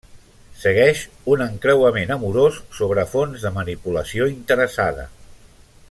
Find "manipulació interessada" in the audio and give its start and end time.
3.59-5.07